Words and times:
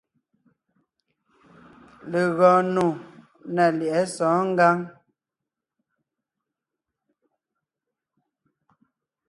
Legɔɔn 2.11 2.65
nò 2.75 2.85
ná 3.55 3.65
lyɛ̌ʼɛ 3.77 4.03
sɔ̌ɔn 4.15 4.45
ngǎŋ. 4.53 4.77